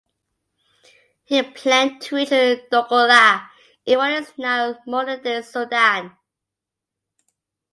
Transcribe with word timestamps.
He 1.25 1.43
planned 1.43 2.01
to 2.01 2.15
reach 2.15 2.29
Dongola 2.29 3.47
in 3.85 3.99
what 3.99 4.13
is 4.13 4.33
now 4.35 4.79
modern-day 4.87 5.43
Sudan. 5.43 6.17